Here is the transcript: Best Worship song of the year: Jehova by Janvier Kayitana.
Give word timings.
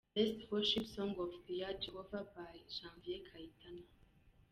Best 0.15 0.41
Worship 0.51 0.87
song 0.87 1.13
of 1.19 1.29
the 1.47 1.53
year: 1.53 1.77
Jehova 1.79 2.21
by 2.35 2.57
Janvier 2.67 3.21
Kayitana. 3.29 3.83